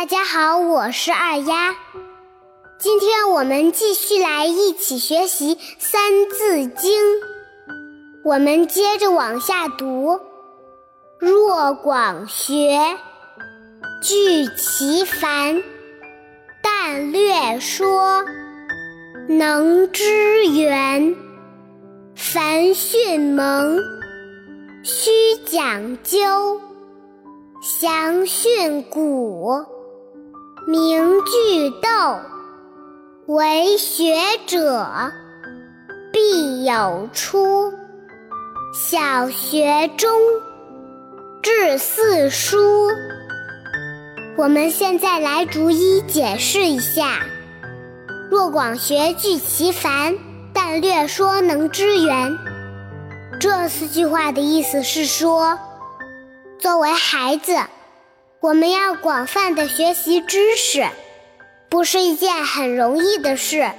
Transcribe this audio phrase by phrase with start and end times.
[0.00, 1.76] 大家好，我是二丫。
[2.78, 6.00] 今天我们继续来一起学习《三
[6.30, 6.98] 字经》，
[8.24, 10.18] 我们接着往下读：
[11.18, 12.96] 若广学，
[14.02, 15.60] 具其繁；
[16.62, 18.24] 但略说，
[19.28, 21.14] 能知源。
[22.14, 23.78] 凡训蒙，
[24.82, 25.10] 须
[25.44, 26.58] 讲究。
[27.60, 29.66] 详训诂，
[30.66, 31.88] 明句读，
[33.26, 34.14] 为学
[34.46, 34.86] 者
[36.12, 37.72] 必有初。
[38.74, 40.10] 小学中，
[41.42, 42.90] 至四书。
[44.36, 47.20] 我们现在来逐一解释一下：
[48.30, 50.14] 若广学，具其繁；
[50.52, 52.38] 但略说，能知源。
[53.40, 55.58] 这四句话的意思是说。
[56.58, 57.56] 作为孩子，
[58.42, 60.88] 我们要广泛的学习知识，
[61.68, 63.70] 不是一件很容易的事，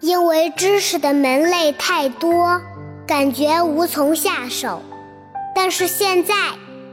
[0.00, 2.60] 因为知识的门类太多，
[3.06, 4.82] 感觉无从下手。
[5.54, 6.34] 但是现在，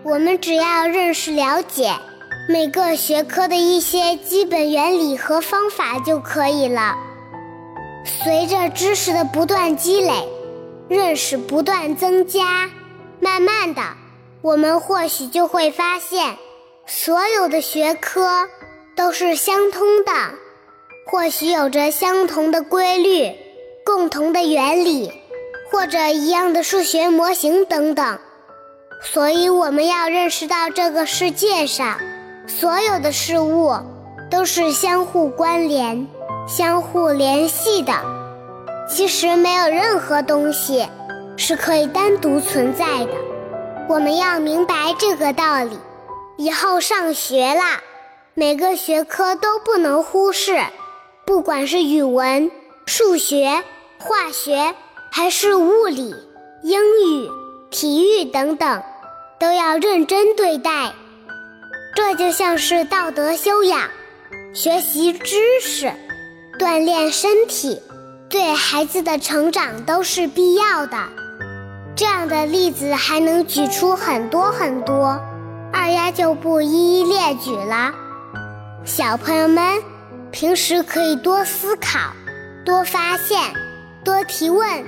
[0.03, 1.93] 我们只要认识了解
[2.47, 6.95] 每个学科的一些基本原理和方法就可以了。
[8.05, 10.25] 随着知识的不断积累，
[10.87, 12.69] 认识不断增加，
[13.19, 13.81] 慢慢的。
[14.41, 16.37] 我们或许就会发现，
[16.85, 18.47] 所有的学科
[18.95, 20.11] 都是相通的，
[21.07, 23.31] 或许有着相同的规律、
[23.85, 25.11] 共同的原理，
[25.71, 28.19] 或者一样的数学模型等等。
[29.01, 31.97] 所以，我们要认识到这个世界上
[32.47, 33.73] 所有的事物
[34.29, 36.07] 都是相互关联、
[36.47, 37.93] 相互联系的。
[38.89, 40.85] 其实，没有任何东西
[41.37, 43.11] 是可以单独存在的。
[43.87, 45.77] 我们要明白这个道理，
[46.37, 47.81] 以后上学了，
[48.33, 50.63] 每个学科都不能忽视，
[51.25, 52.49] 不管是语文、
[52.85, 53.63] 数学、
[53.99, 54.73] 化学，
[55.11, 56.15] 还是物理、
[56.63, 57.29] 英语、
[57.69, 58.81] 体育等等，
[59.39, 60.93] 都要认真对待。
[61.95, 63.87] 这就像是道德修养，
[64.55, 65.93] 学习知识，
[66.57, 67.79] 锻炼身体，
[68.27, 70.97] 对孩子的成长都是必要的。
[71.95, 75.21] 这样的例子还能举出很多很多，
[75.73, 77.91] 二丫就不一一列举了。
[78.85, 79.81] 小朋友们
[80.31, 81.99] 平时可以多思考、
[82.63, 83.41] 多发现、
[84.05, 84.85] 多提问、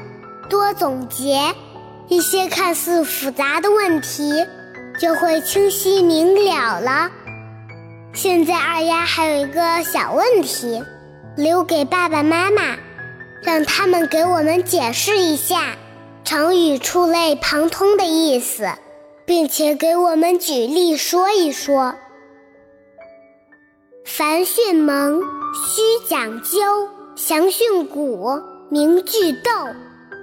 [0.48, 1.56] 多总结，
[2.08, 4.46] 一些看似复杂的问题
[5.00, 7.10] 就会清晰明了了。
[8.14, 10.84] 现在二丫还有一个小问题，
[11.36, 12.78] 留给爸爸妈妈，
[13.42, 15.76] 让他们给我们解释一下。
[16.24, 18.68] 成语触类旁通的意思，
[19.26, 21.96] 并且给我们举例说一说。
[24.06, 25.20] 凡训蒙，
[25.54, 29.50] 须讲究；详训诂，明句读。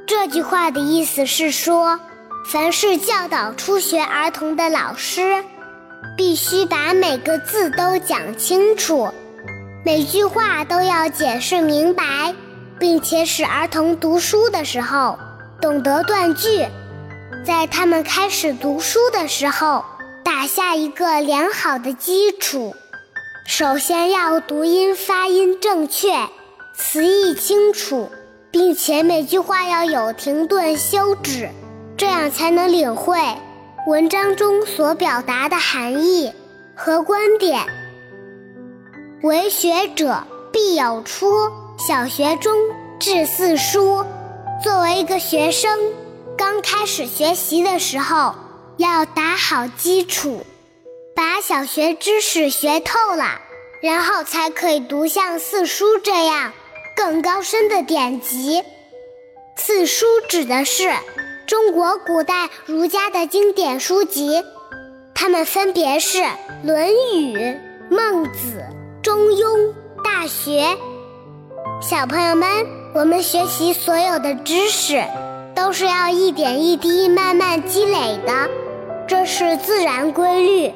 [0.06, 1.98] 这句话的意思是说，
[2.46, 5.44] 凡是教导初学儿童的老师，
[6.16, 9.08] 必须把每个字都讲清楚，
[9.84, 12.34] 每句话都要解释明白，
[12.78, 15.18] 并且使儿童读书的时候。
[15.60, 16.66] 懂得断句，
[17.44, 19.84] 在他们开始读书的时候，
[20.22, 22.74] 打下一个良好的基础。
[23.44, 26.28] 首先要读音发音正确，
[26.76, 28.08] 词义清楚，
[28.52, 31.50] 并且每句话要有停顿休止，
[31.96, 33.18] 这样才能领会
[33.88, 36.32] 文章中所表达的含义
[36.76, 37.60] 和观点。
[39.22, 40.22] 为学者
[40.52, 42.56] 必有初，小学中
[43.00, 44.04] 至四书。
[44.62, 45.76] 作为一个学生，
[46.44, 48.34] 刚开始学习的时候，
[48.76, 50.44] 要打好基础，
[51.14, 53.40] 把小学知识学透了，
[53.80, 56.52] 然后才可以读像四书这样
[56.96, 58.64] 更高深的典籍。
[59.56, 60.92] 四书指的是
[61.46, 64.42] 中国古代儒家的经典书籍，
[65.14, 66.18] 它们分别是
[66.64, 67.36] 《论语》
[67.88, 68.64] 《孟子》
[69.00, 69.58] 《中庸》
[70.02, 70.64] 《大学》。
[71.80, 72.82] 小朋友们。
[72.94, 75.02] 我们学习所有的知识，
[75.62, 78.50] 都是要一点一滴慢慢积累的，
[79.06, 80.74] 这是自然规律。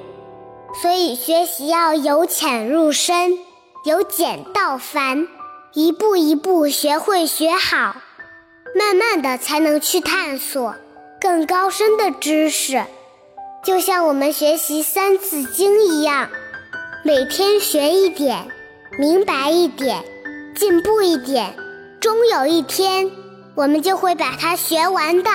[0.80, 3.36] 所以学习要由浅入深，
[3.84, 5.26] 由简到繁，
[5.72, 7.96] 一步一步学会学好，
[8.76, 10.76] 慢慢的才能去探索
[11.20, 12.84] 更高深的知识。
[13.64, 16.30] 就像我们学习《三字经》一样，
[17.04, 18.46] 每天学一点，
[19.00, 20.04] 明白一点，
[20.54, 21.56] 进步一点。
[22.00, 23.10] 终有一天，
[23.56, 25.30] 我们就会把它学完的，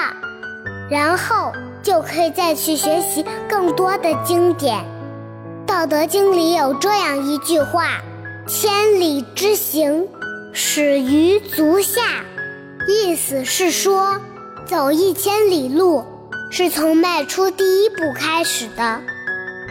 [0.92, 1.52] 然后
[1.82, 4.86] 就可以再去学习更多的经典。
[5.66, 8.00] 道德经》里有这样一句话
[8.48, 10.08] ：“千里之行，
[10.54, 12.02] 始于足下。”
[12.88, 14.22] 意思是说，
[14.68, 16.06] 走一千里路
[16.52, 19.02] 是从迈出第一步开始的。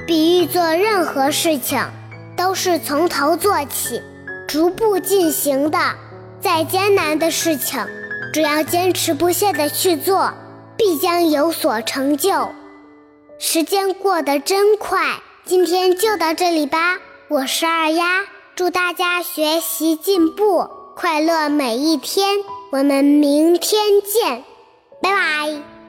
[0.08, 1.80] 比喻做任何事情
[2.36, 4.02] 都是从头做起，
[4.48, 5.78] 逐步进行的。
[6.40, 7.86] 再艰难的事情，
[8.32, 10.32] 只要坚持不懈地去做，
[10.76, 12.50] 必将有所成就。
[13.38, 16.98] 时间过得真快，今天就到这里吧。
[17.28, 18.24] 我是二丫，
[18.54, 22.38] 祝大家学习进步，快乐每一天。
[22.70, 24.44] 我们明天见，
[25.02, 25.79] 拜拜。